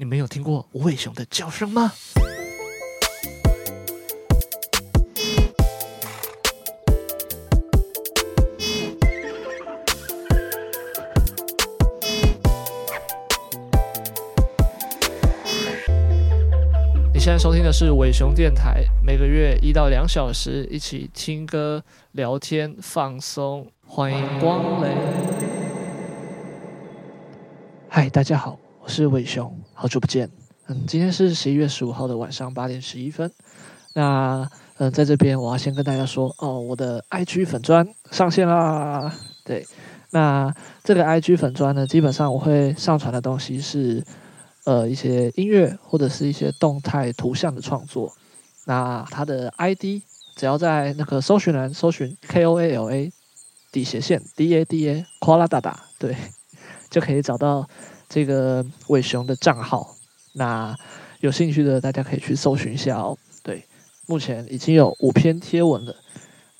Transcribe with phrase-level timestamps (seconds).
[0.00, 1.92] 你没有听过无尾熊的叫声吗？
[17.12, 24.96] 你现在收听的是尾熊电台，每个月一到两小时，一起听歌、聊天、放松，欢迎光临。
[27.90, 28.58] 嗨，大家好。
[28.82, 30.30] 我是伟雄，好久不见。
[30.66, 33.30] 嗯，今天是十一月十五号的晚上八点十一分。
[33.92, 39.14] 那嗯，在这边我要先跟大家说哦，我的 IG 粉砖上线啦。
[39.44, 39.66] 对，
[40.12, 44.02] 那这个 IG 粉砖呢，基本上我会上传的东西是
[44.64, 48.10] 呃一些音乐或者是一些动态图像的创作。
[48.64, 50.02] 那它的 ID
[50.36, 53.12] 只要在那个搜寻栏搜寻 K O A L A
[53.70, 56.16] 底斜线 D A D A 夸啦哒哒，对，
[56.88, 57.68] 就可以找到。
[58.10, 59.94] 这个伟雄的账号，
[60.34, 60.76] 那
[61.20, 63.16] 有兴趣的大家可以去搜寻一下哦。
[63.42, 63.64] 对，
[64.06, 65.94] 目前已经有五篇贴文了，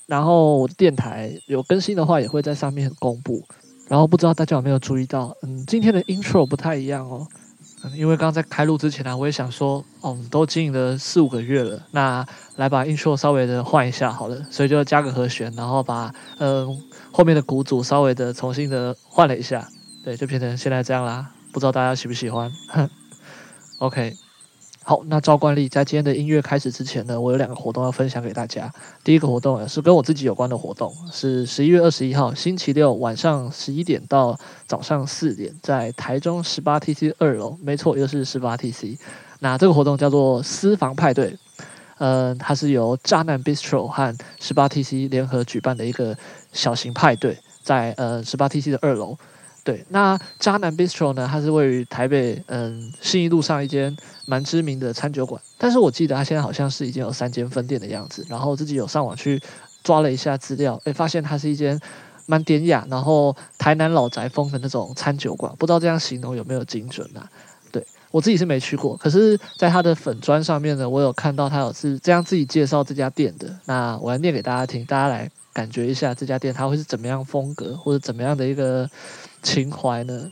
[0.07, 3.43] 然后我的电台有更新的话，也会在上面公布。
[3.89, 7.27] 然后不知道大家有没有注意到，嗯，今天的 intro 不太一样哦。
[7.83, 19.67] 嗯，因为刚刚在开录之前呢，我也想说，哦，都经营了四五个月了，那来把 intro 稍微的换一下好了，所以就加个和弦，然后把嗯后面的鼓组稍微的重新的换了一下，
[20.05, 21.29] 对，就变成现在这样啦。
[21.51, 22.51] 不知道大家喜不喜欢？
[22.69, 22.89] 哼，
[23.79, 24.15] OK，
[24.83, 28.71] 好，那照惯例，在今天的音乐开始之前呢，我有两个活动要分享给大家。
[29.03, 38.97] 第一个活动也是跟我自己有关的活动，是十一月二十一号星期六晚上十一点到早上四点，在台中十八 TC 二楼，没错，又是十八 TC。
[39.39, 41.35] 那这个活动叫做私房派对，
[41.97, 46.15] 呃，它是由渣男 Bistro 和十八 TC 联合举办的一个
[46.53, 49.17] 小型派对，在呃十八 TC 的二楼。
[49.63, 51.29] 对，那渣男 Bistro 呢？
[51.31, 53.95] 它是位于台北，嗯，信义路上一间
[54.25, 55.39] 蛮知名的餐酒馆。
[55.55, 58.25] 但是我记得它现在好像是已经有三间分店的样子。
[58.27, 59.39] 然后自己有上网去
[59.83, 61.79] 抓了一下资料，诶，发现它是一间
[62.25, 65.53] 蛮典雅，然后台南老宅风的那种餐酒馆。
[65.59, 67.29] 不知道这样形容有没有精准啊？
[67.71, 73.55] 对，我自己是没去过，可是在它的粉砖上面呢，我有看到它有是这样自己介绍这家店的。
[73.65, 78.89] 那我来念给大家听，大家来感觉一下这家店它会是怎么样风格，或者怎么样的一个。
[79.41, 80.31] 情怀呢？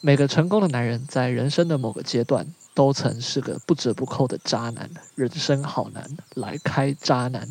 [0.00, 7.48] 每个成功的男人在人生的某个阶段都曾是个不折不扣的渣男，人生好难，来开渣男。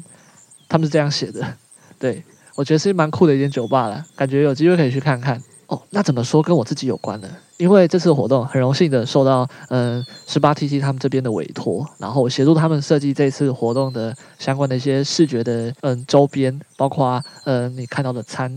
[0.69, 1.45] 他们是这样写的，
[1.99, 2.23] 对，
[2.55, 5.41] 我觉得是蛮酷的一间酒吧了，感觉有机会可以去看看。
[5.67, 7.27] 哦，那怎么说跟我自己有关呢？
[7.57, 18.49] 因为这次活动很荣幸的受到嗯十八 TT 他们这边的委托，然后协助他们设计这次活动的相关的一些视觉的嗯周边，包括嗯你看到的餐。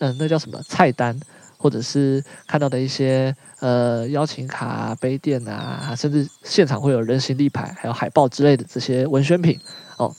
[0.00, 1.18] 嗯，那叫什么菜单，
[1.56, 9.58] 或者是看到的一些呃邀请卡、杯垫啊，甚至现场会有人形立牌，还有海报之类的这些文宣品
[9.96, 10.14] 哦。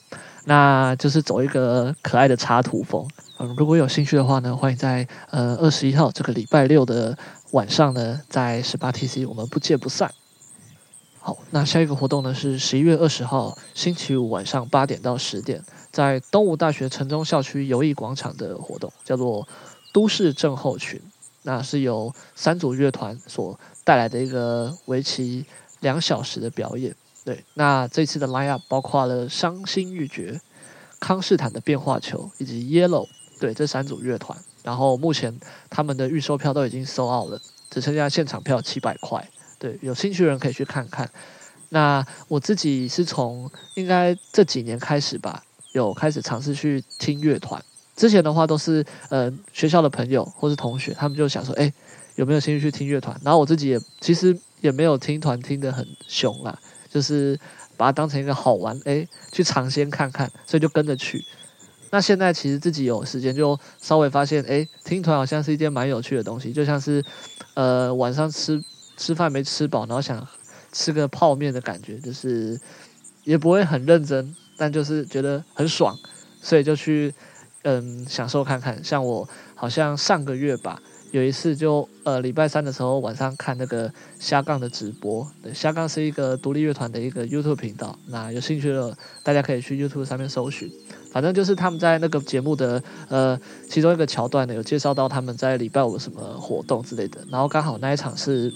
[0.48, 3.08] 那就是走一个可爱的插图风。
[3.40, 7.18] 嗯，如果有兴趣的话呢，欢迎在呃二十一号这个礼拜六的
[7.52, 10.12] 晚上呢，在十八 TC 我们不见不散。
[11.20, 15.60] 好，那下一个活动呢是十一月二十号星期五晚上八点到十点。
[15.96, 19.48] 在东吴大学城中校区游艺广场的活动叫做
[19.94, 21.02] “都市症候群”，
[21.44, 25.46] 那是由三组乐团所带来的一个为期
[25.80, 26.94] 两小时的表演。
[27.24, 30.42] 对，那这次的 line up 包括了伤心欲绝、
[31.00, 33.08] 康士坦的变化球以及 Yellow，
[33.40, 34.38] 对，这三组乐团。
[34.64, 35.40] 然后目前
[35.70, 37.40] 他们的预售票都已经 sold out 了，
[37.70, 39.26] 只剩下现场票七百块。
[39.58, 41.10] 对，有兴趣的人可以去看看。
[41.70, 45.45] 那我自己是从应该这几年开始吧。
[45.76, 47.62] 有开始尝试去听乐团，
[47.98, 51.72] 之前的话都是呃学校的朋友或是同学，他们就想说，哎，
[52.16, 53.20] 有没有兴趣去听乐团？
[53.26, 56.58] 然后我自己也其实也没有听团听得很凶啦，
[56.90, 57.38] 就是
[57.76, 61.22] 把它当成一个好玩，哎，去尝鲜看看，所以就跟着去。
[61.92, 67.04] 那现在其实自己有时间，就稍微发现，哎，听团好像是一件蛮有趣的东西，就像是
[67.54, 68.64] 呃晚上吃
[68.96, 70.26] 吃饭没吃饱，然后想
[70.72, 72.58] 吃个泡面的感觉，就是
[73.26, 74.34] 也不会很认真。
[74.58, 75.98] 但就是觉得很爽，
[76.42, 77.14] 所以就去
[77.64, 78.84] 嗯享受看看。
[78.84, 80.82] 像我好像上个月吧，
[81.12, 85.28] 有一次就呃礼拜三的时候晚上看那个虾杠的直播。
[85.42, 87.98] 对，瞎杠是一个独立乐团的一个 YouTube 频道。
[88.08, 90.72] 那有兴趣的大家可以去 YouTube 上面搜寻。
[91.12, 97.22] 反正就是他们在那个节目的呃其中一个桥段呢，有介绍到他们在礼拜五什么活动之类的。
[97.30, 98.54] 然后刚好那一场是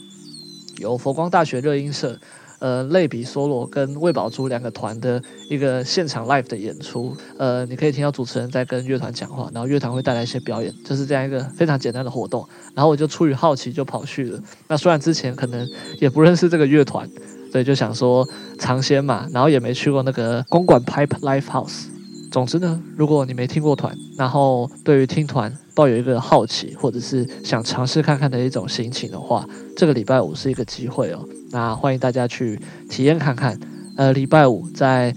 [0.78, 2.18] 由佛光大学热音社。
[2.60, 7.16] 呃类比梭罗跟魏宝珠两个团的一个现场 live 的演出。
[7.38, 12.48] 呃，你可以听到主持人在跟乐团讲话，然后乐团会带来一些表演，就是这样一个非常简单的活动。
[12.76, 14.40] 然后我就出于好奇就跑去了。
[14.68, 15.68] 那虽然之前可能
[16.00, 17.10] 也不认识这个乐团，
[17.52, 18.28] 所以就想说
[18.58, 21.86] 尝鲜嘛，然后也没去过那个公馆 Pipe Live House。
[22.32, 29.44] 总之呢，如果你没听过团，然后对于听团抱有一个好奇，或者是想尝试看看的一种心情的话，
[29.76, 31.28] 这个礼拜五是一个机会哦。
[31.52, 32.60] 那欢迎大家去
[32.90, 33.60] 体验看看。
[33.98, 35.14] 呃，礼拜五在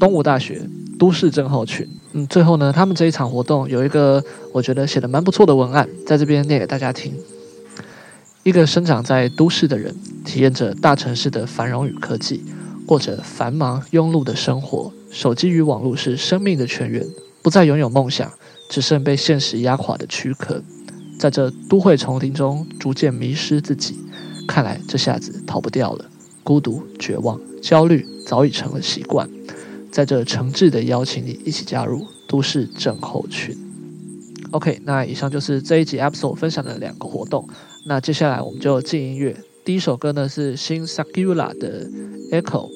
[0.00, 0.62] 东吴大学
[0.98, 1.88] 都市症候群。
[2.12, 4.22] 嗯，最后呢，他们这一场活动有一个
[4.52, 7.12] 我觉得写得蛮不错的文案，在这边念给大家听。
[8.44, 9.94] 一个生长在都市的人，
[10.24, 12.44] 体验着大城市的繁荣与科技，
[12.86, 14.92] 过着繁忙庸碌的生活。
[15.10, 17.04] 手机与网络是生命的泉源，
[17.42, 18.30] 不再拥有梦想，
[18.70, 20.62] 只剩被现实压垮的躯壳，
[21.18, 23.98] 在这都会丛林中逐渐迷失自己。
[24.46, 26.04] 看来这下子逃不掉了，
[26.42, 29.28] 孤独、绝望、焦虑早已成了习惯。
[29.90, 33.56] 在这诚挚的邀请你一起加入都市症候群。
[34.50, 37.48] OK，那以上就是这一集 a p p s o l e 分享的两个活动。
[37.86, 41.88] 那接下来我们就进音乐，第一首歌呢是新 Sakura 的
[42.30, 42.68] Echo。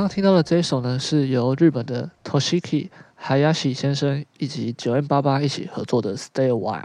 [0.00, 2.88] 刚刚听到的这一首呢，是由日本的 Toshiki
[3.22, 6.84] Hayashi 先生以及 9m88 一起合作的《Stay a While》。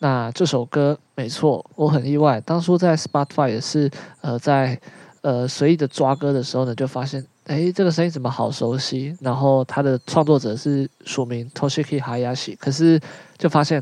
[0.00, 3.88] 那这首歌没错，我很意外，当初在 Spotify 也是
[4.20, 4.80] 呃在
[5.20, 9.16] 呃随意的抓歌的时候呢，就发现诶这个声音怎么好熟悉？
[9.20, 13.00] 然后它的创作者是署名 Toshiki Hayashi，可是
[13.38, 13.80] 就发现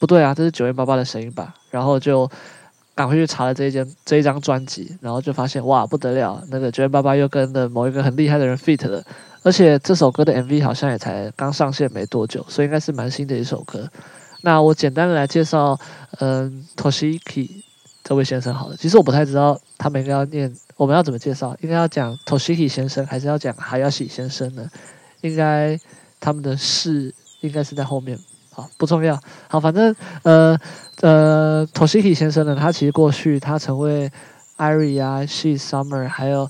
[0.00, 1.54] 不对啊，这是 9m88 的声音吧？
[1.70, 2.26] 然后就。
[2.94, 9.02] 赶快去查了这一间这一张专辑，然后就发现哇不得了，那个 9m88 又跟了某一个很厉害的人 feat 了，
[9.42, 13.88] 而且这首歌的 MV 好像也才刚上线没多久，所以应该是蛮新的一首歌。
[14.42, 15.78] 那我简单的来介绍，
[16.18, 17.62] 嗯，Toshiki
[18.04, 21.56] 这位先生好了，其实我不太知道他们应该要念，我们要怎么介绍？
[21.60, 24.68] 应该要讲 Toshiki 先生，还是要讲 Hayashi 先生呢？
[25.20, 25.78] 应该
[26.20, 28.18] 他们的事应该是在后面。
[28.76, 29.18] 不重要。
[29.48, 30.58] 好，反正呃
[31.00, 34.10] 呃，Toshiki 先生呢，他其实过去他曾为
[34.58, 36.48] Irie 啊、She Summer 还有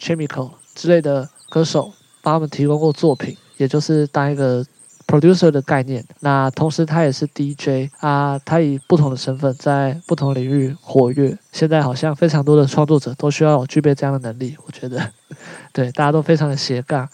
[0.00, 4.64] Chemical 之类的歌手帮他们提供过作品，也就是当一个
[5.06, 6.04] producer 的概念。
[6.20, 11.36] 那同时他也是 DJ 啊，他以不同的身份在不同领域活跃。
[11.52, 15.10] 现在好像非常多的创作者都需要具备这样的能力，我觉得
[15.72, 17.08] 对大家都非常的斜杠。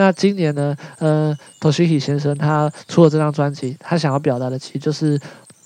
[0.00, 5.20] 那今年呢，呃，Toshiki 先生他出了这张专辑，他想要表达的其实就是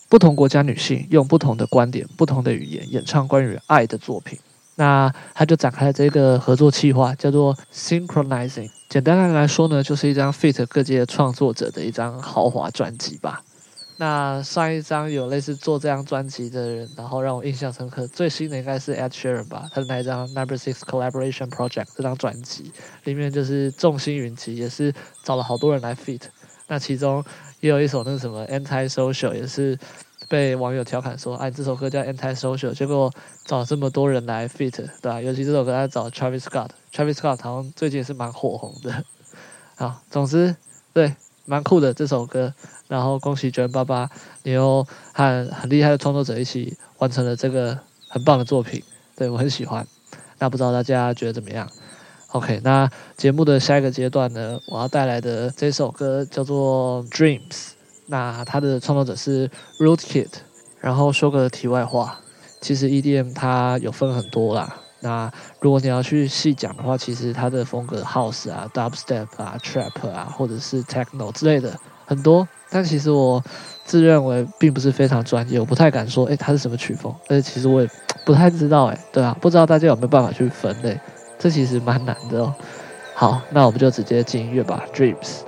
[0.09, 4.37] 不同国家女性用不同的观点、不同的语言演唱关于爱的作品。
[4.75, 8.68] 那他就展开了这个合作计划，叫做 Synchronizing。
[8.88, 13.40] 简单的来说呢，就是一张 feat 各界创作者的一张豪华专辑吧。
[13.96, 18.04] 那上一张有类似做这张专辑的人，然后让我印象深刻。
[18.09, 22.72] 最新的应该是 Ed Sheeran 吧，他的那一张 Number Six Collaboration Project 这张专辑
[23.04, 26.22] 里面就是众星云集，也是找了好多人来 feat。
[26.66, 27.24] 那其中
[27.61, 29.78] 也有一首那个什么 Anti Social，也是
[30.28, 33.12] 被网友调侃说，哎，这首歌叫 Anti Social，结果
[33.44, 35.20] 找这么多人来 feat，对吧？
[35.20, 39.04] 尤其这首歌他找 Travis Scott，Travis Scott 好像最近也是蛮火红的。
[39.76, 40.57] 好，总之
[40.92, 41.14] 对。
[41.44, 42.52] 蛮酷的这首歌，
[42.88, 44.09] 然后恭喜 9m88，
[44.42, 47.78] 你又和很厉害的创作者一起完成了这个
[48.09, 48.83] 很棒的作品，
[49.16, 49.87] 对，我很喜欢。
[50.38, 51.68] 那不知道大家觉得怎么样
[52.28, 57.70] ？OK，那节目的下一个阶段呢，我要带来的这首歌叫做 Dreams，
[58.07, 60.28] 那它的创作者是 Rootkid。
[60.80, 62.20] 然后说个题外话，
[62.61, 64.84] 其实 EDM 它有分很多啦。
[65.04, 72.48] 那如果你要去细讲的话，其实它的风格 House 啊、Dubstep 啊、Trap 啊，或者是 Techno 之类的很多。
[72.70, 73.44] 但其实我
[73.84, 77.14] 自认为并不是非常专业，我不太敢说，诶，它是什么曲风？
[77.28, 77.88] 而且其实我也
[78.24, 80.98] 不太知道，诶，对啊，不知道大家有没有办法去分类？
[81.38, 82.54] 这其实蛮难的哦。
[83.14, 85.42] 好，那我们就直接进音乐吧，Dreams。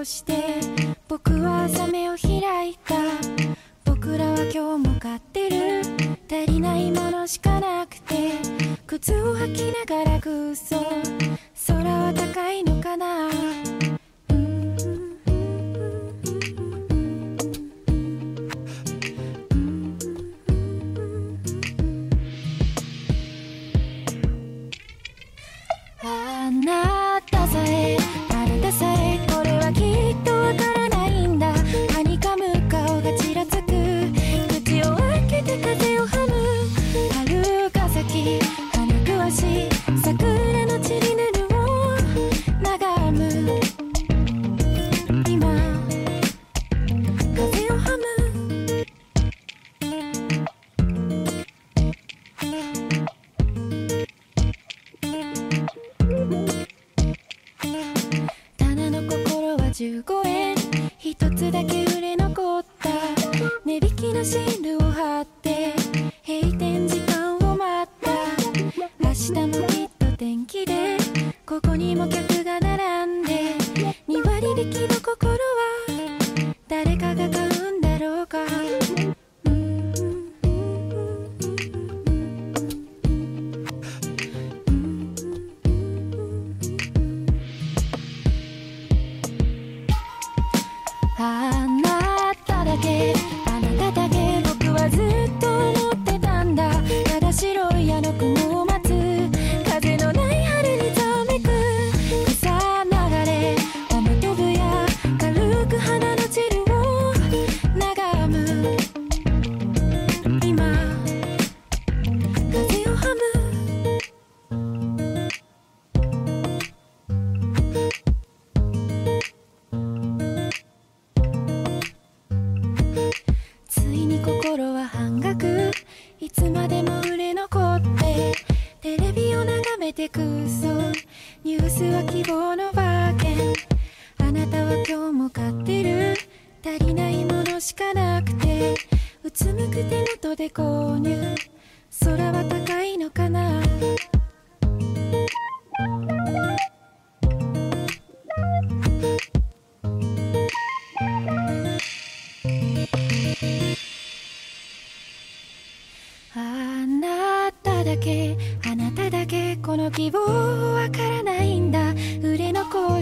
[0.00, 0.32] をして
[1.08, 2.94] 僕は朝目を開いた。
[3.84, 5.82] 僕らは今日も買ってる。
[6.30, 8.32] 足りないものしかなくて
[8.86, 10.76] 靴を履きながら空想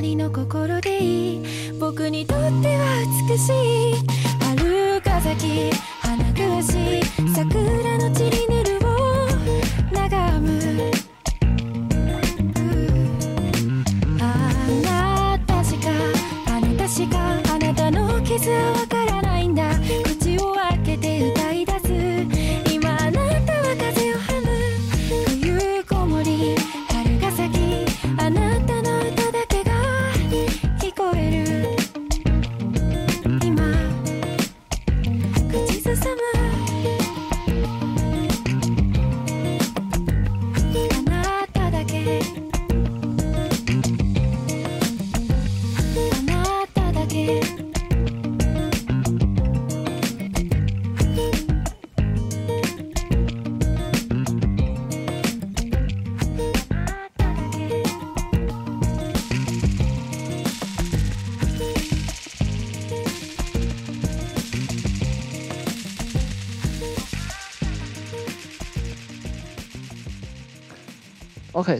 [0.08, 1.42] りの心でいい。
[1.78, 3.94] 僕にとっては美しい。
[4.42, 7.02] 春風き花ぐわし
[7.34, 8.47] 桜の散り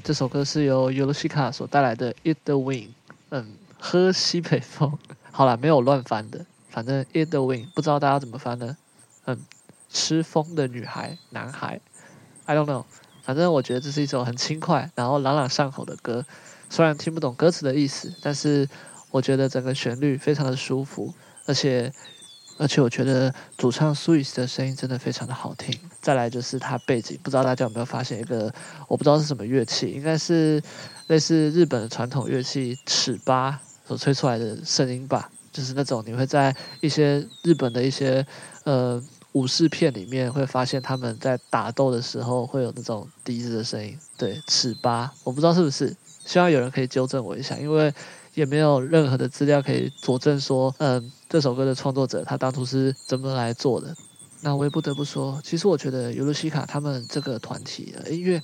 [0.04, 2.88] 这首歌是由尤露西卡所带来的《Eat the Wind》，
[3.30, 4.98] 嗯，喝西北风。
[5.32, 8.76] 好了，没有乱翻的，反正《Eat the Wind》不知道大家怎么翻呢？
[9.24, 9.38] 嗯，
[9.88, 11.80] 吃风的女孩、男孩
[12.44, 12.84] ，I don't know。
[13.22, 16.26] 反正我觉得这是一首很轻快，然后朗朗上口的歌。
[16.68, 18.68] 虽然听不懂歌词的意思，但是
[19.10, 21.14] 我觉得整个旋律非常的舒服，
[21.46, 21.90] 而且。
[22.58, 25.72] 而且我觉得主唱 Swiss 的声音真的非常的好听。
[26.02, 28.52] 再来就是它背景，不知道大家有没有发现一个，
[28.88, 30.60] 我不知道是什么乐器，应该是
[31.06, 38.26] 类似日本的传统乐器尺八所吹出来的声音吧，就是那种你会在一些日本的一些
[38.64, 39.02] 呃
[39.32, 43.96] 武士片里面会发现他们在打斗的时候会有那种笛子的声音。
[44.16, 47.94] 对，尺八，我不知道是不是，希望有人可以纠正我一下，因为。
[48.34, 53.94] 也没有任何的资料可以佐证说，嗯，这首歌的创作者他当初是怎么来做的。
[54.40, 58.42] 那我也不得不说，其实我觉得尤露西卡他们这个团体的音乐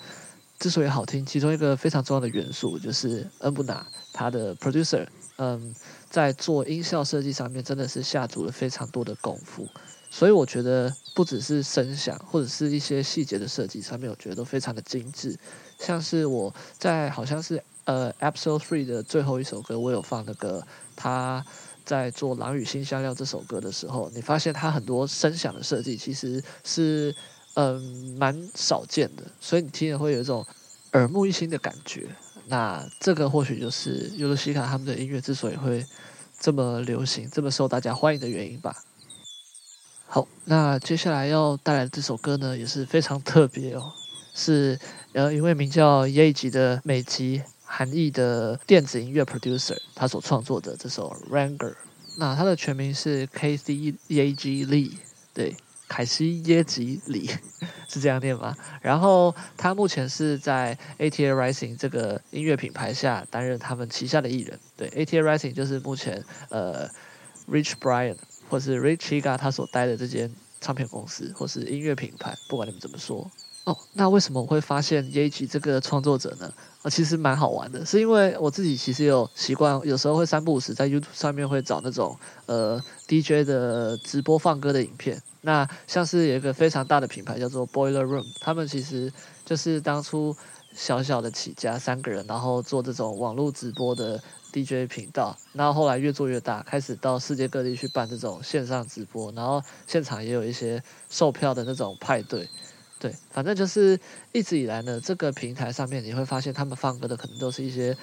[0.59, 5.07] 之所以好听，其中一个非常重要的元素就是恩布纳他的 producer，
[5.37, 5.75] 嗯，
[6.11, 9.67] 在做音效设计上面真的是下足了非常多的功夫。
[10.11, 15.39] 所以我觉得不只是声响或者是一些细节的设计上面，我觉得都非常的精致。
[15.79, 17.63] 像是我在好像是。
[17.87, 20.67] 呃，Episode Three 的最后一首歌，我有放那个
[20.97, 21.45] 他
[21.85, 27.15] 在做《狼与辛香料》这首歌的时候，你发现它很多声响的设计其实是
[27.55, 30.45] 嗯蛮少见的，所以你听了会有一种
[30.93, 32.09] 耳目一新的感觉。
[32.47, 35.85] 那这个或许就是尤露西卡他们的音乐之所以会
[36.39, 38.83] 这么流行、这么受大家欢迎的原因吧。
[40.07, 43.93] 好，那接下来要带来的这首歌呢，也是非常特别哦，
[44.35, 44.79] 是
[45.13, 47.43] 呃一位名叫 Yaeji 的美籍。
[47.65, 51.59] 韩裔的电子音乐 producer，他所创作的这首《Ranger》，
[52.19, 54.93] 那他的全名是 Casey Yaeji Lee，
[55.33, 55.57] 对，
[55.89, 57.29] 凯西耶吉里
[57.89, 58.55] 是这样念吗？
[58.81, 66.89] 然后他目前是在 ATA Rising 这个音乐品牌下担任他们旗下的艺人，对，ATA Rising 就是目前呃
[67.49, 68.17] Rich Brian
[68.49, 73.31] 或是 Rich Chiga 他所待的这间唱片公司或是音乐品牌，不管你们怎么说。
[73.65, 76.53] 哦，那为什么我会发现 Yaji 这个创作者呢？
[76.83, 85.21] 啊，其实蛮好玩的，是因为我自己其实有习惯，有时候会三不五时在 YouTube 上面会找那种呃 DJ 的直播放歌的影片。
[85.41, 89.11] 那像是有一个非常大的品牌叫做 Boiler Room，他们其实
[89.47, 90.37] 就是当初
[90.75, 102.47] 小小的起家三个人，然后做这种网络直播的 DJ 频道，然后后来越做越大，开始到世界各地去办这种线上直播，然后现场也有一些售票的那种派对。
[103.05, 104.01] 对，反正就是
[104.33, 107.95] 一直以来呢，这个平台上面你会发现，他们放歌的可能都是一些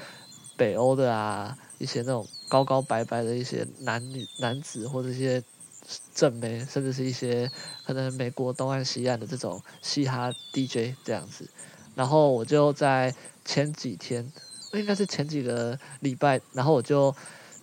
[0.55, 5.41] 北欧的啊，一些那种高高白白的一些男女男子，或者一些
[6.13, 7.51] 正妹，甚至是一些
[7.83, 11.49] 可能美国东岸西岸的这种嘻哈 DJ 这样子。
[11.95, 14.31] 然后我就在前几天，
[14.73, 17.15] 应该是前几个礼拜，然后我就。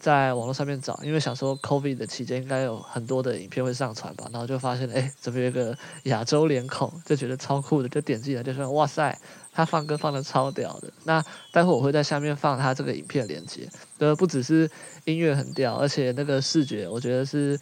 [0.09, 9.15] 在网络上面找，因为想说 COVID 的期间应该有很多的影片会上传吧，然后就发现，哎，这边有个亚洲脸孔，就觉得超酷的，就点进来就说，哇塞，
[9.53, 10.91] 他放歌放得超屌的。
[11.05, 14.71] 那待会我会在下面放他这个影片链接，呃，不只是
[15.05, 17.61] 音乐很屌，而且那个视觉我觉得是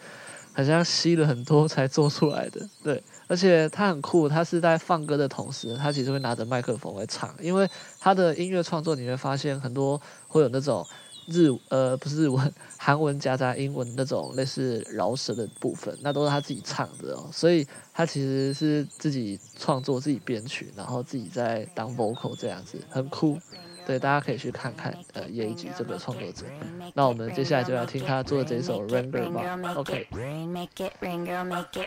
[0.52, 7.68] 好像吸了很多才做出来的，对，而且他很酷，他是在放歌的同时，他其实会拿着麦克风来唱，因为
[7.98, 10.86] 他的音乐创作你会发现很多会有那种。
[11.26, 23.38] 日呃不是日文韩文夹杂英文那种类似饶舌的部分那都是他自己唱的哦所以他其实是自己创作自己编曲然后自己在当 vocal 这样子很酷
[23.86, 26.46] 对大家可以去看看呃业余级这个创作者
[26.94, 29.42] 那我们接下来就要听他做这首 render 吧
[29.74, 31.86] okrainmakeitraingirlmakeit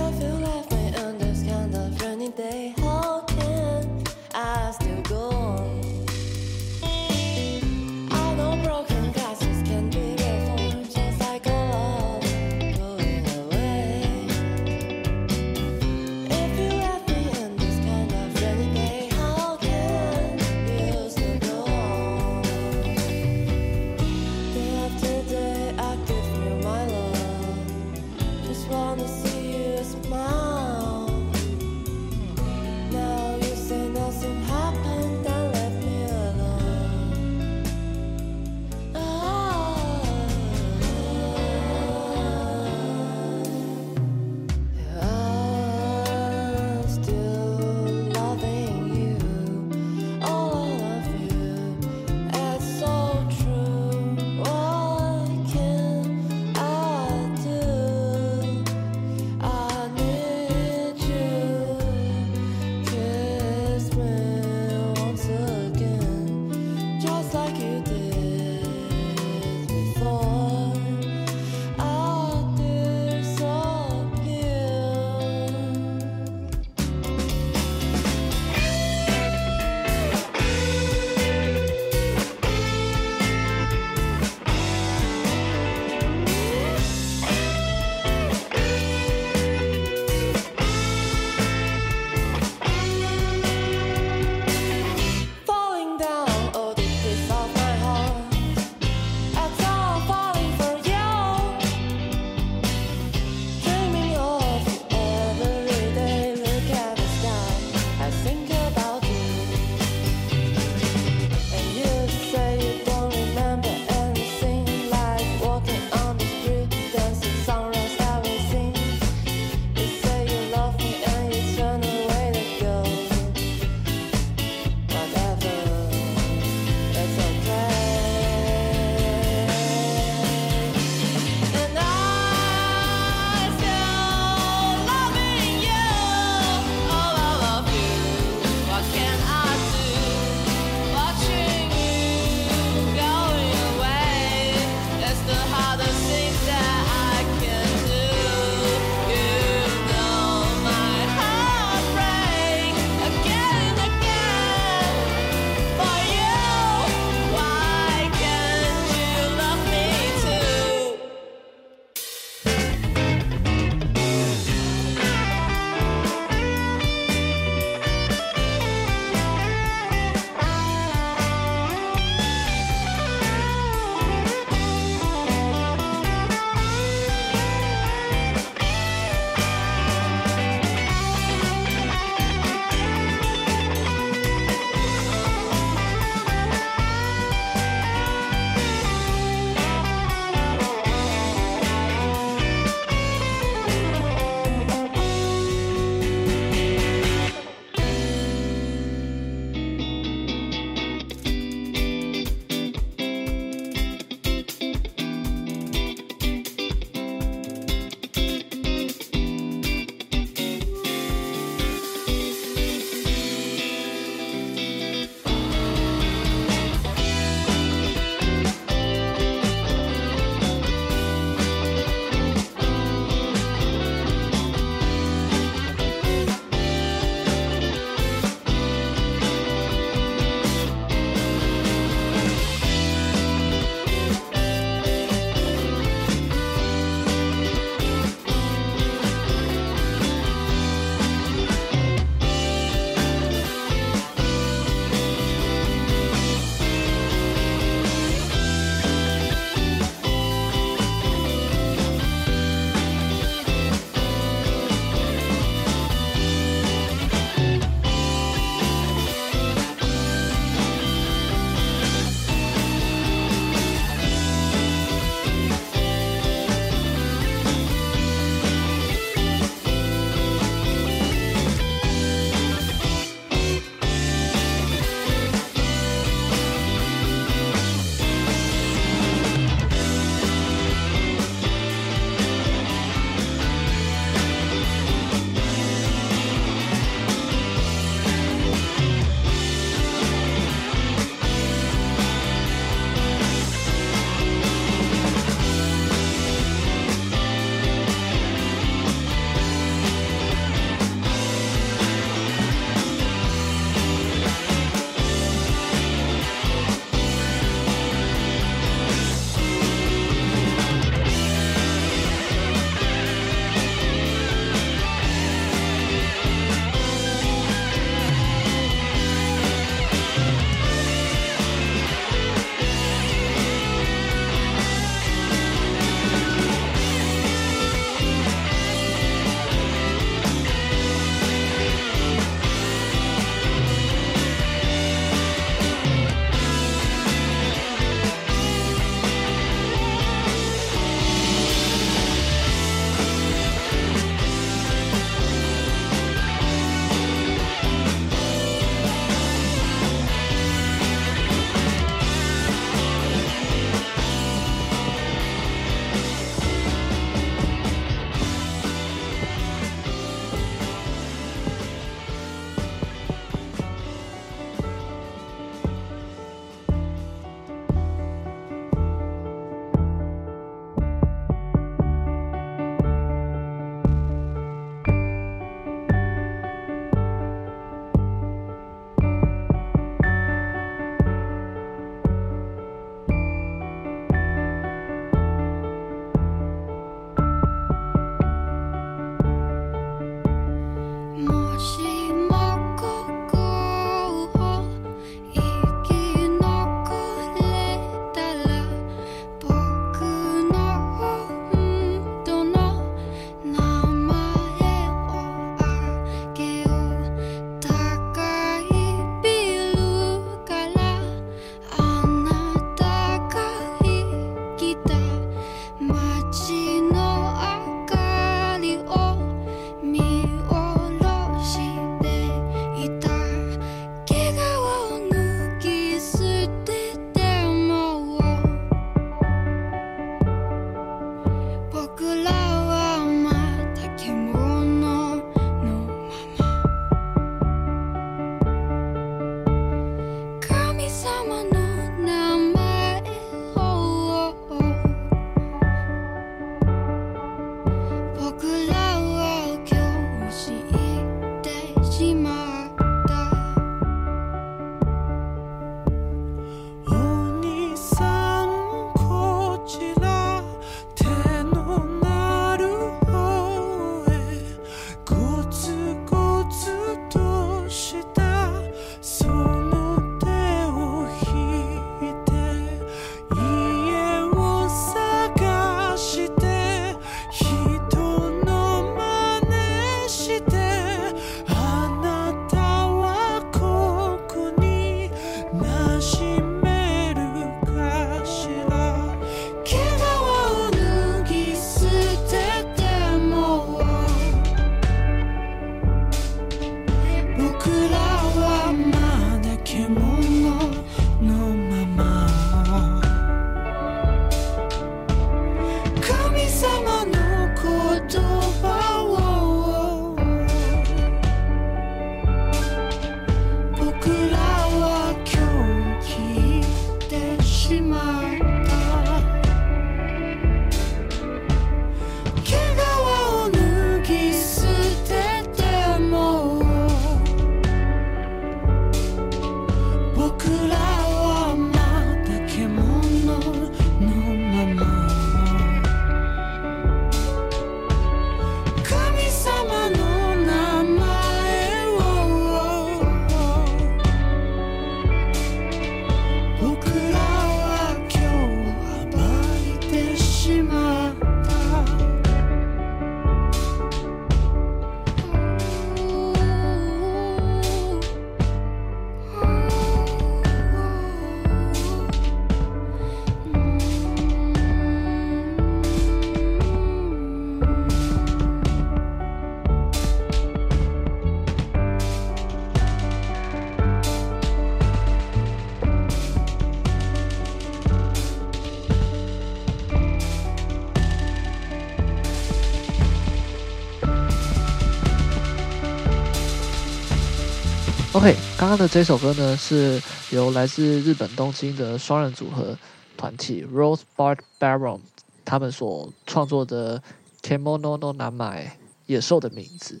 [588.66, 592.76] 刚刚的这首歌呢，是由来自日本东京的双人组合
[593.16, 594.98] 团体 Rose Bud Baron
[595.44, 597.00] 他们所创作的
[597.42, 598.70] Kemono no Namae
[599.06, 600.00] 野兽的名字。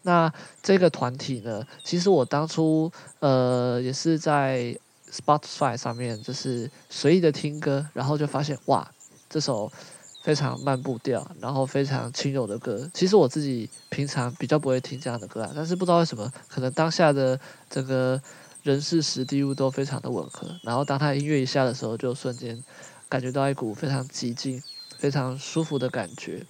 [0.00, 0.32] 那
[0.62, 4.74] 这个团体呢，其实我当初呃也是在
[5.12, 8.90] Spotify 上面就是随意的听歌，然后就发现哇，
[9.28, 9.70] 这首。
[10.28, 12.86] 非常慢步调，然后非常轻柔的歌。
[12.92, 18.20] 其实我自己平常比较不会听这样的歌啊，但是不知道为什么，可能当下的整个
[18.62, 20.46] 人事时地物都非常的吻合。
[20.62, 22.62] 然后当他音乐一下的时候，就瞬间
[23.08, 24.62] 感觉到一股非常寂静、
[24.98, 26.44] 非常舒服的感觉。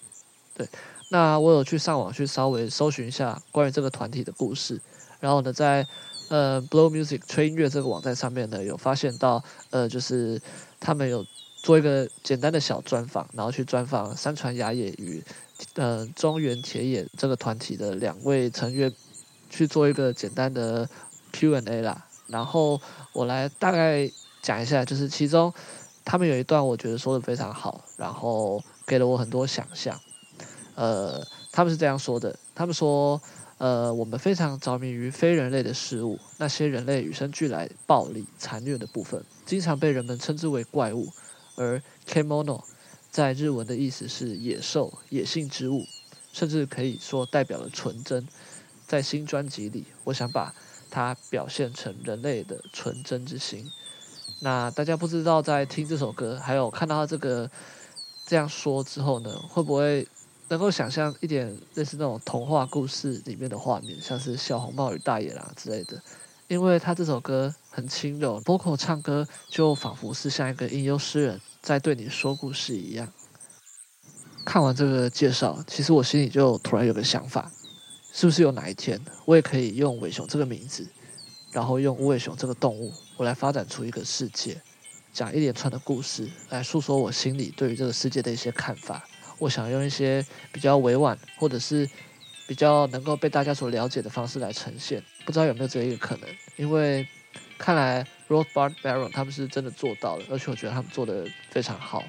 [0.57, 0.69] 对，
[1.11, 4.81] 那我有去上网去稍微搜寻一下关于这个团体的故事，
[5.21, 5.87] 然后呢，在
[6.31, 10.43] 呃 Blow Music 吹音乐这个网站上面呢，有发现到呃，就是
[10.81, 11.25] 他们有。
[11.63, 15.23] 做一个简单的小专访，然后去专访山传雅也与
[15.75, 18.93] 呃中原铁也这个团体的两位成员，
[19.51, 20.89] 去做一个简单的
[21.33, 22.07] Q&A 啦。
[22.29, 22.81] 然后
[23.13, 25.53] 我来大概讲一下，就是其中
[26.05, 29.99] 他们有一段我觉得说的非常好，然后给了我很多想象。
[30.75, 33.21] 呃，他们是这样说的：他们说，
[33.59, 41.09] 呃，我们非常着迷于非人类的事物，那些人类与生俱来暴力残虐的部分，经常被人们称之为怪物。
[41.59, 42.63] 而 Kemono
[43.11, 45.85] 在日文的意思是野兽、野性之物，
[46.33, 48.27] 甚至可以说代表了纯真。
[48.87, 50.55] 在新专辑里，我想把
[50.89, 53.71] 它表现成人类的纯真之心。
[54.41, 57.51] 那大家不知道在听这首歌，还有看到他这个
[58.25, 60.07] 这样说之后呢，会不会
[60.49, 66.01] 能够想象一点类似那种童话故事里面的画面，像是小红帽与大野狼之类的？
[66.47, 71.39] 因为他这首歌很轻柔，vocal 唱歌就仿佛是像一个吟游诗人。
[71.61, 73.13] 在对你说故事一样。
[74.45, 77.53] 看完这个介绍，其实我心里就突然有个想法：
[78.13, 80.89] 是不是有哪一天，我也可以用伟雄这个名字，
[81.53, 84.63] 然后用无尾熊这个动物，我来发展出一个世界，
[85.13, 89.07] 讲一连串的故事，来诉说我心里对于这个世界的一些看法。
[89.39, 91.87] 我想用一些比较委婉，或者是
[92.47, 95.05] 比较能够被大家所了解的方式来呈现。
[95.27, 96.29] 不知道有没有这一个可能？
[96.57, 97.07] 因为
[97.59, 98.07] 看来。
[98.29, 102.05] Rothbard Baron 他们是真的做到了，而且我觉得他们做的非常好。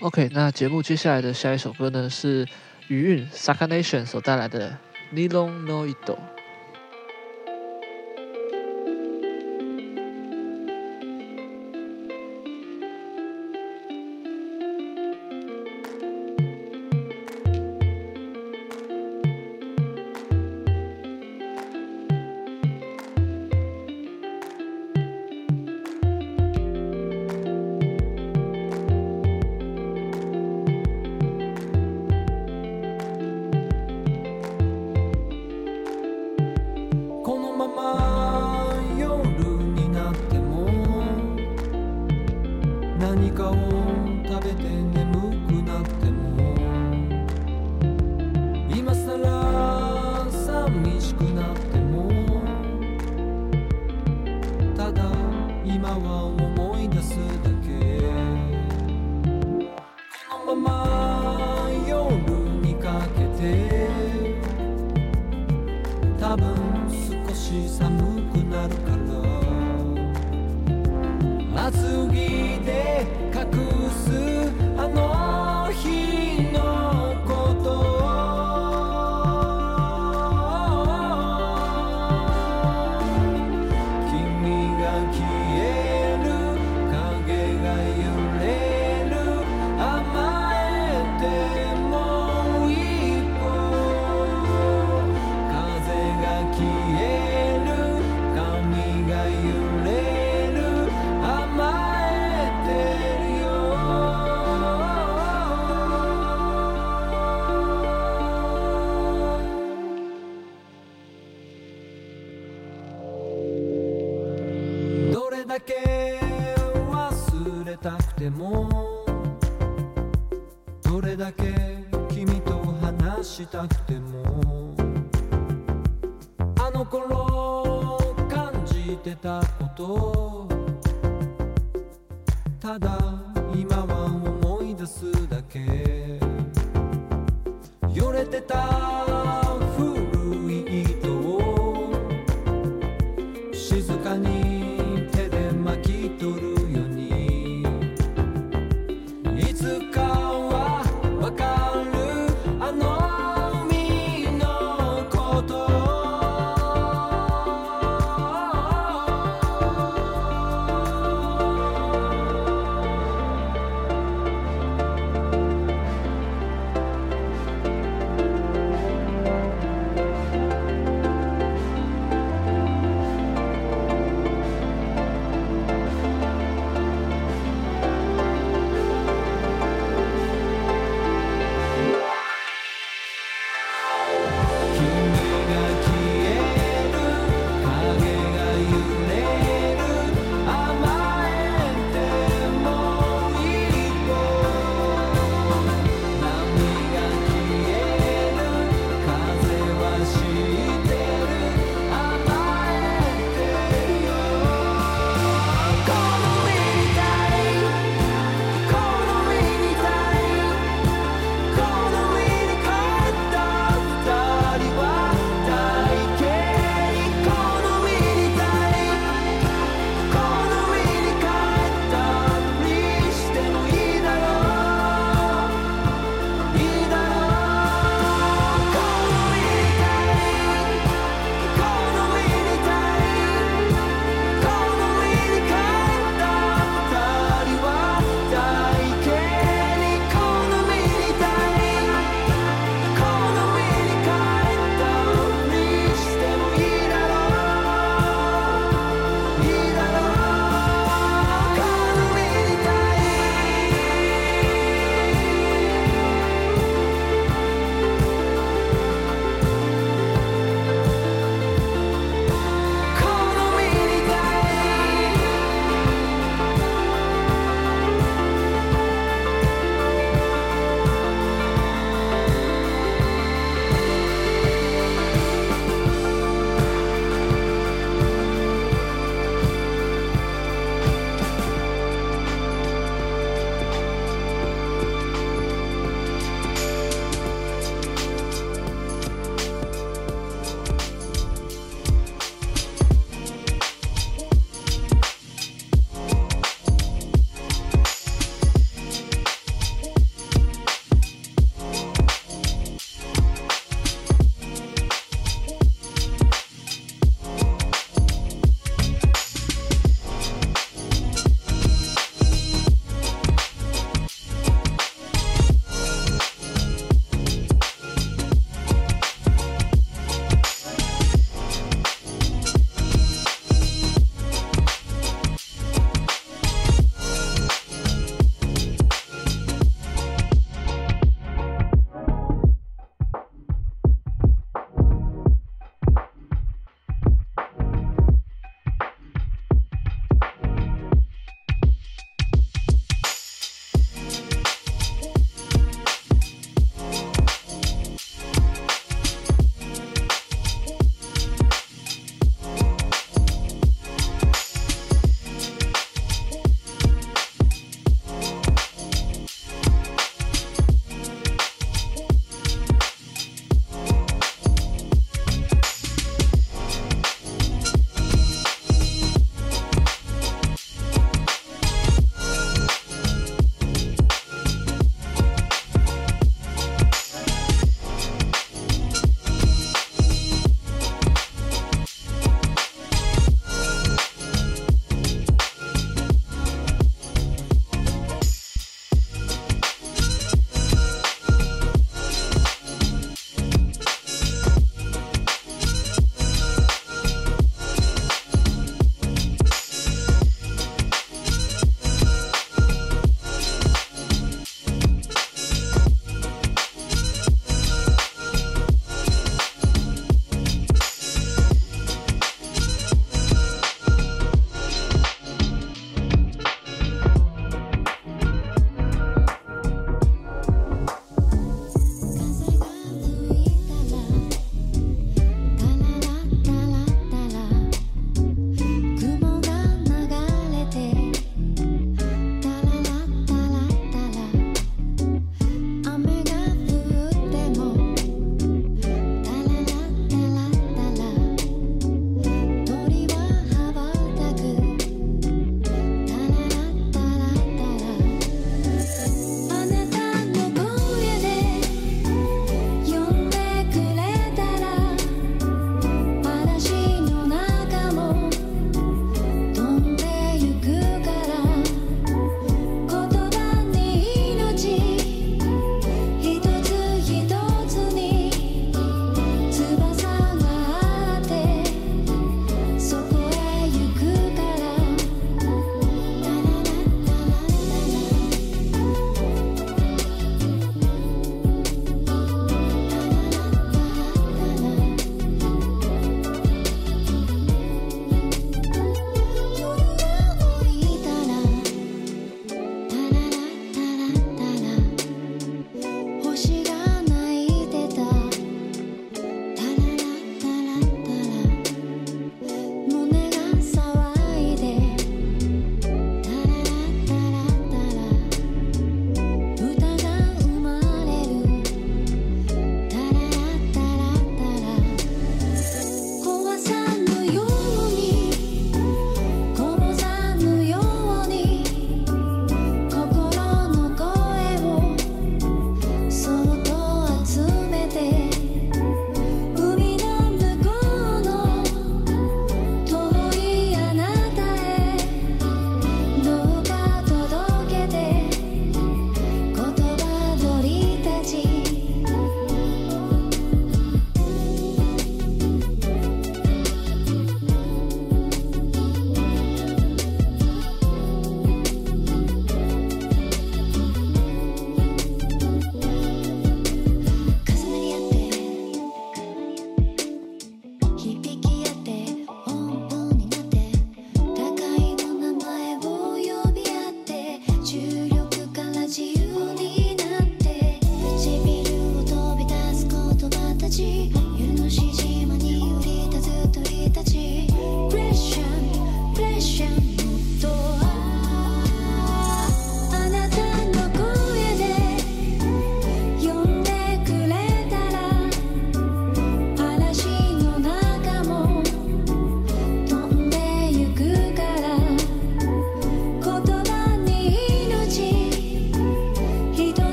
[0.00, 2.46] OK，那节目接下来的下一首歌呢，是
[2.88, 4.76] 余韵 Saka Nation 所带来的
[5.14, 6.18] Nilon Noido。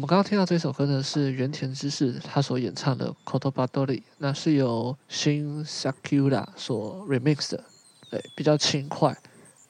[0.00, 7.62] 我们刚刚听到这首歌呢，是原田知世他所演唱的《Kotoba Dori》，那是由 Shin Sakura 所 remix 的，
[8.10, 9.14] 对，比较轻快，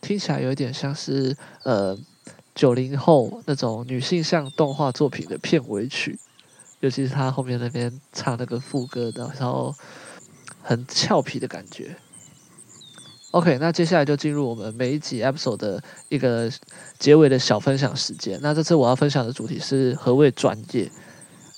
[0.01, 1.98] 听起来有一点像是呃
[2.55, 6.16] 九零后那种女性向动画作品的片尾曲，
[6.78, 9.74] 尤其是他后面那边唱那个副歌的，然后
[10.62, 11.97] 很俏皮的感觉。
[13.32, 16.51] OK，那接下来就进入我们每一集 episode 的一个
[16.98, 18.36] 结尾的小分享时间。
[18.43, 20.90] 那这次我要分享的主题是何谓专业？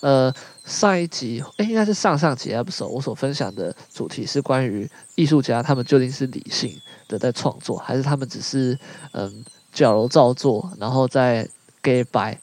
[0.03, 0.31] 呃，
[0.66, 6.78] 上一集诶，应该是上上集 episode 我所分享的主题是关于艺术家他们究竟是理性
[7.09, 8.78] 的在创作，还是他们只是
[9.12, 9.43] 嗯
[9.73, 11.49] 矫揉造作，然后再
[11.82, 12.36] get by？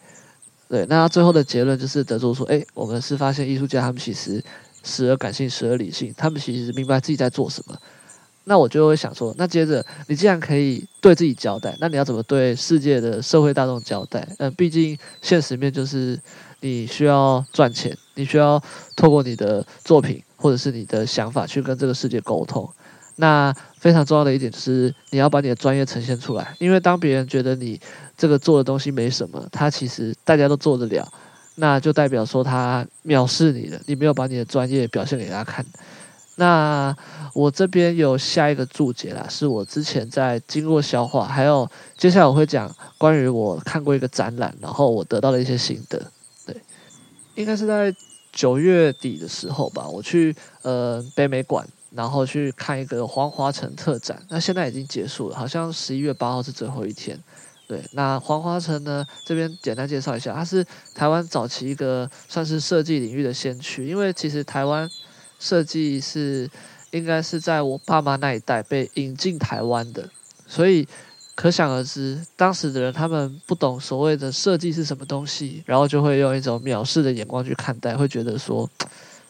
[0.68, 4.44] 对，那最后的结论就是得出说，诶，我们是发现艺术家他们其实
[4.84, 7.78] 时而感性，时而理性，他们其实明白自己在做什么。
[8.50, 14.28] 那我就会想说，那接着你既然可以对自己交代，那你要怎么对世界的社会大众交代？
[14.40, 16.20] 嗯，毕竟现实面就是
[16.62, 18.60] 你需要赚钱，你需要
[18.96, 22.68] 透过你的作品或者是你的想法去跟这个世界沟通。
[23.18, 27.80] 那非常重要的一点就是你要把你的专业呈现出来，因为当别人觉得你
[28.18, 31.08] 这个做的东西没什么，他其实大家都做得了，
[31.54, 35.64] 那就代表说他藐视你了，你没有把你的专业表现给他看。
[36.40, 36.96] 那
[37.34, 46.02] 我这边有下一个注解啦，是我之前在经过消化，还有接下来我会讲关于我看过一个展览，然后我得到了一些心得。
[46.46, 46.56] 对，
[47.36, 47.94] 应该是在
[48.32, 54.26] 九月底的时候吧，我去呃北美馆，然后去看一个黄华城特展。
[54.30, 57.22] 那现在已经结束了，好像十一月八号是最后一天。
[57.68, 64.90] 对，那黄华城呢，这边简单介绍一下，它是台湾早期一个算是设计领域的先驱，因为其实台湾。
[65.40, 66.50] 设计是
[66.92, 70.10] 应该是在我爸妈那一代被引进台湾的，
[70.46, 70.88] 所以
[71.36, 78.70] 可想而知，当时的人他们不懂所谓的设计是什么东西，然后就会用一种藐视的眼光去看待，会觉得说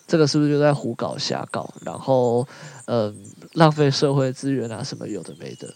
[0.08, 2.48] 这个是不是就在胡搞瞎搞，然后
[2.86, 3.16] 嗯
[3.54, 5.72] 浪费社会资源啊什么有的没的。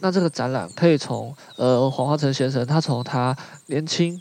[0.00, 4.18] 那这个展览可以从呃黄华成先生，他从他年轻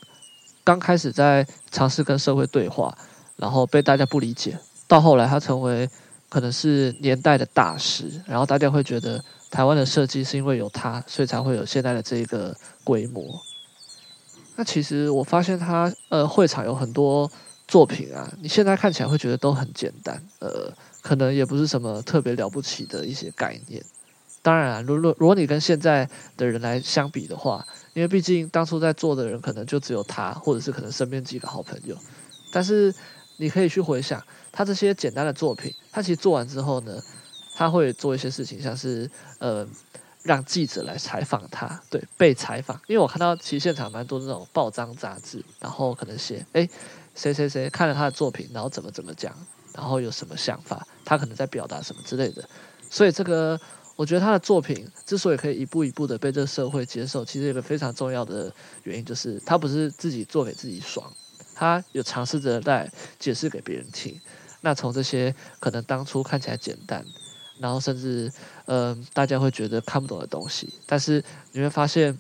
[0.63, 2.95] 刚开始在尝试跟社会对话，
[3.37, 4.59] 然后被大家不理解。
[4.91, 5.89] 到后来，他成为
[6.27, 12.53] 可能是年代的大师，然后大家会觉得台湾的设计是因为有他，所以才会有现在的这个
[12.84, 13.23] 规模。
[14.57, 17.31] 那其实我发现他呃会场有很多
[17.69, 20.69] 作品啊，你现在看起来会觉得都很简单，呃，
[21.01, 23.81] 可能也不是什么特别了不起的一些概念。
[24.41, 31.95] 当然啊，如果如果你跟现在的人来相比的话，因为毕竟当初在做的人可能就只有他，或者是可能身边几个好朋友，
[32.51, 32.93] 但是
[33.41, 34.23] 你可以去回想。
[34.51, 37.01] 他这些简单的作品，他其实做完之后呢，
[37.55, 39.09] 他会做一些事情，像是
[39.39, 39.68] 呃，
[40.22, 42.80] 让记者来采访他，对，被采访。
[42.85, 46.69] 因为我看到其实现场蛮多那种报章杂志，然后可能写，诶，
[47.15, 49.34] 谁谁谁看了他的作品，然后怎么怎么讲，
[49.73, 52.47] 然后有什么想法，他可能在表达什么之类的。
[52.89, 53.59] 所以这个，
[53.95, 58.53] 我觉得他的作品之所以可以一步一步的被这个社会接受，其实有一个非常重要的
[58.84, 61.09] 原因，就是他不是自己做给自己爽，
[61.61, 64.19] 他有尝试着在解释给别人听。
[64.61, 67.05] 那从这些可能当初看起来简单，
[67.59, 68.31] 然后甚至
[68.65, 72.19] 嗯、大家会觉得看不懂的东西，但是你会发现，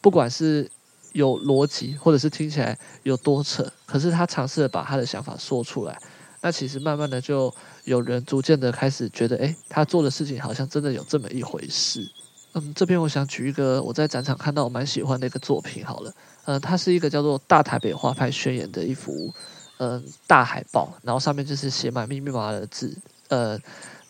[0.00, 0.70] 不管是
[1.12, 6.00] 有逻辑，或者是听起来有多扯，可是他尝试着把他的想法说出来，
[6.40, 7.54] 那其实慢慢的就
[7.84, 12.10] 有人逐渐的开始觉得，诶，他做的事情好像真的有这么一回事。
[12.54, 16.10] 嗯，这边我想举一个我在展场看到我蛮喜欢的一个作品好了，
[16.48, 19.30] 嗯，它是一个叫做《大台北画派宣言》的一幅。
[19.76, 22.96] 嗯，大海报，然后上面就是写满密密麻麻的字。
[23.28, 23.56] 呃，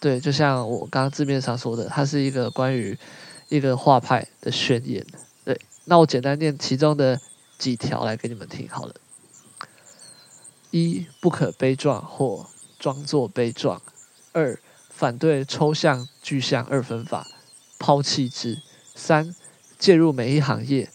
[0.00, 2.96] 对，就像我刚刚字面上说的，它是一个关于
[3.48, 5.04] 一个画派的宣言。
[5.44, 7.20] 对，那我简单念其中的
[7.58, 8.94] 几条来给你们听好了。
[10.70, 12.46] 一，不可悲壮或
[12.78, 13.82] 装作悲壮。
[14.32, 14.58] 二，
[14.88, 17.26] 反对抽象具象二分法，
[17.78, 18.56] 抛弃之。
[18.94, 19.34] 三，
[19.78, 20.88] 介入每一行业，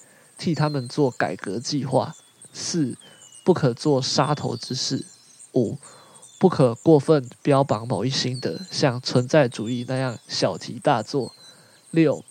[0.44, 2.14] 替他们做改革计划。
[2.52, 2.98] 四。
[3.46, 5.06] 不可做杀头之事。
[5.54, 5.78] 五，
[6.40, 11.34] 不可过分标榜某一心得，像存在主义那样小题大做。
[11.92, 12.24] 六，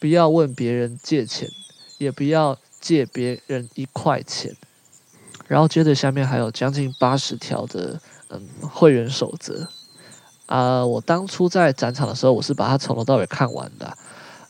[0.00, 1.50] 不要问别人借钱，
[1.98, 4.56] 也不要借别人一块钱。
[5.46, 8.00] 然后接着下面还有将近八十条的
[8.30, 9.68] 嗯会员守则
[10.46, 10.82] 啊。
[10.86, 13.98] 我当初在展场的时候，我是把它从头到尾看完的。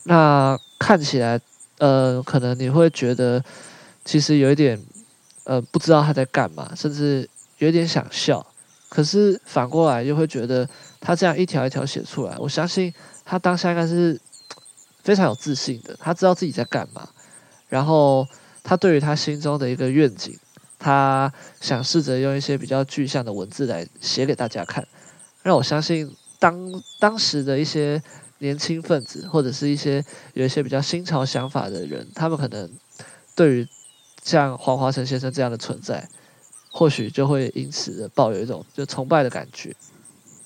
[0.04, 1.40] 那看起来
[1.78, 3.42] 呃，可能你会觉得
[4.04, 4.80] 其实有一点。
[5.44, 7.26] 呃，不知道他在干嘛，甚至
[7.56, 8.46] 有点想笑。
[8.90, 10.68] 可是反过来又会觉得，
[11.00, 12.92] 他这样一条一条写出来，我相信
[13.24, 14.20] 他当下应该是
[15.02, 15.96] 非常有自信的。
[15.98, 17.08] 他知道自己在干嘛，
[17.66, 18.28] 然后
[18.62, 20.38] 他对于他心中的一个愿景，
[20.78, 21.32] 他
[21.62, 24.86] 想试着用一些比较具象的文字来写给大家看，
[25.42, 26.54] 让我相信当
[26.98, 28.02] 当时的一些
[28.38, 30.04] 年轻分子或者是一些
[30.34, 32.70] 有一些比较新潮想法的人，他们可能
[33.34, 33.68] 对于
[34.22, 36.08] 像黄华成先生这样的存在，
[36.70, 39.74] 或许就会因此抱有一种就崇拜的感觉。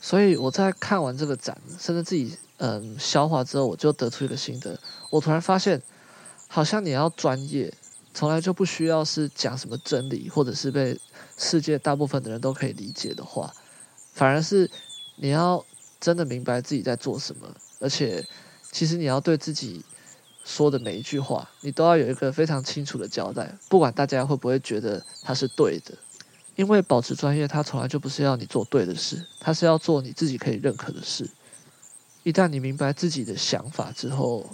[0.00, 4.78] 所以我在看完这个展，甚至自己嗯消化之后，我就得出一个心得，
[5.10, 5.80] 我突然发现，
[6.48, 7.72] 好像你要专业。
[8.14, 11.00] 从来就不需要是讲什么真理，或者是被
[11.38, 13.50] 世界大部分的人都可以理解的话，
[14.12, 14.70] 反而是
[15.16, 15.64] 你要
[15.98, 17.48] 真的明白自己在做什么，
[17.82, 18.24] 而且
[18.70, 19.84] 其实你要对自己
[20.44, 25.92] 说的每一句话，你都要有一个非常清楚的交代，不管大家会不会觉得它是对的，
[26.56, 31.28] 因为保持专业，它从来就不是要你做对的事，它是要做你自己可以认可的事。
[32.22, 34.48] 一旦你明白自己的想法之后，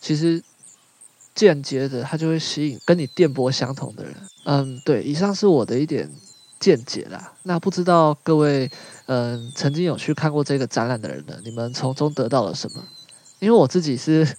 [0.00, 0.42] 其实。
[1.32, 4.14] 间接的，他就会吸引跟你电波相同的人。
[4.44, 6.10] 嗯，对，以上是我的一点
[6.60, 7.32] 见解啦。
[7.42, 8.70] 那不知道各位，
[9.06, 11.34] 嗯，曾经有去看过这个展览的人呢？
[11.42, 12.84] 你们从中得到了什么？
[13.40, 14.36] 因为我自己是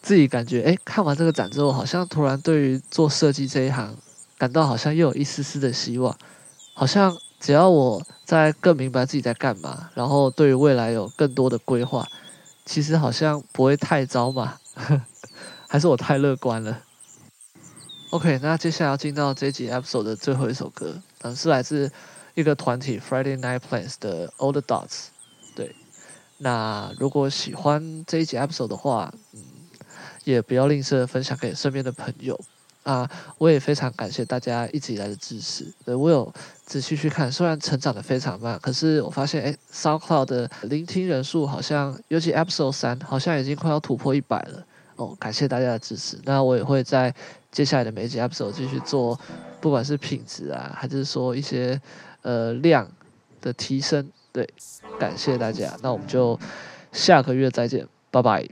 [0.00, 3.94] 自己感觉，诶，看完这个展之后，好像突然对于做设计这一行，
[4.38, 6.16] 感到好像又有一丝丝的希望。
[6.72, 12.08] 好像只要我在更明白自己在干嘛，然后对于未来有更多的规划，
[12.64, 14.54] 其实好像不会太糟嘛。
[15.68, 16.78] 还是我太乐观了。
[18.10, 21.90] OK，那接下来要进到这一集 episode 的最后一首歌，嗯，是来自
[22.34, 25.06] 一个团体 Friday Night Plans 的 Old Dots。
[25.54, 25.74] 对，
[26.38, 29.40] 那如果喜欢这一集 episode 的话，嗯，
[30.24, 32.38] 也不要吝啬分享给身边的朋友
[32.84, 33.10] 啊。
[33.38, 35.66] 我也非常感谢大家一直以来的支持。
[35.84, 36.32] 对，我有
[36.64, 44.64] 仔细去看，虽然成长的非常慢，可是我发现，哎，SoundCloud 的聆听人数好像，尤其 episode 三，好像已经快要突破一百了。
[44.98, 46.18] 哦，感谢大家的支持。
[46.24, 47.14] 那我也会在
[47.50, 49.18] 接下来的每集 episode 继续做，
[49.60, 51.80] 不管是品质啊，还是说一些
[52.22, 52.86] 呃量
[53.40, 54.10] 的提升。
[54.32, 54.46] 对，
[54.98, 55.74] 感谢大家。
[55.82, 56.38] 那我们就
[56.92, 58.46] 下个月再见，拜拜。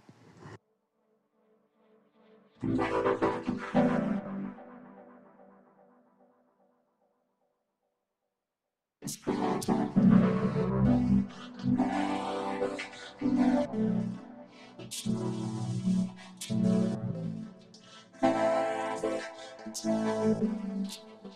[16.48, 16.64] Thank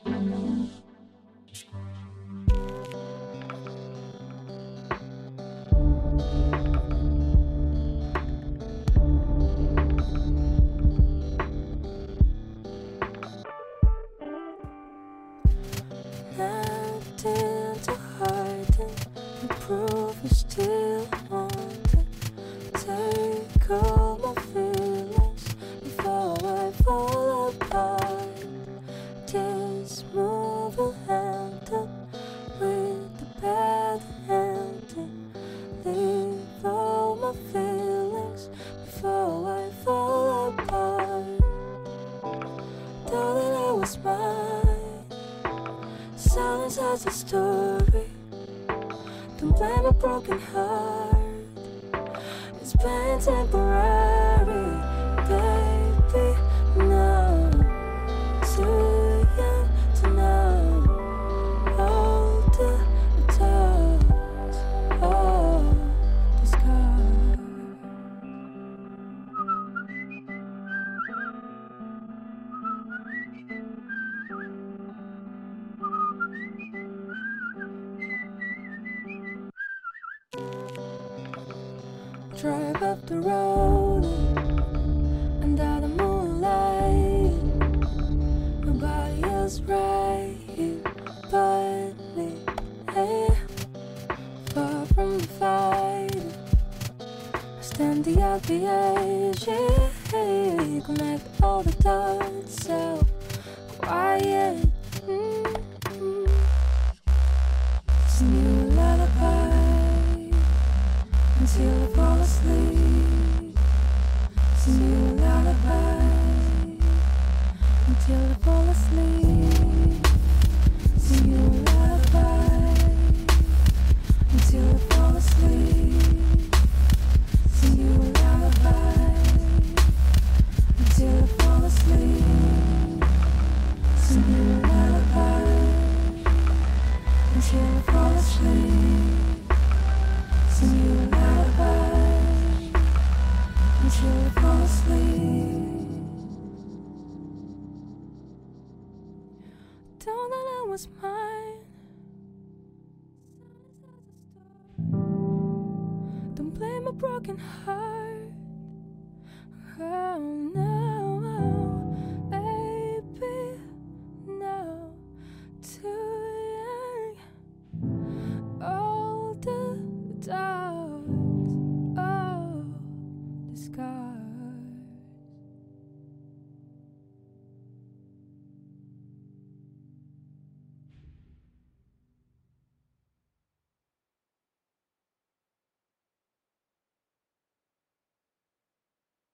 [0.07, 0.80] you.